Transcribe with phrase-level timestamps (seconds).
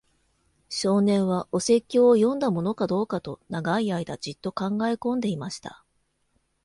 [0.67, 5.85] 少年は、お説教を読んだものかどうかと、長い間じっと考えこんでいました。